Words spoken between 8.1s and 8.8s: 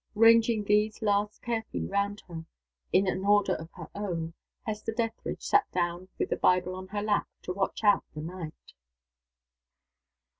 the night.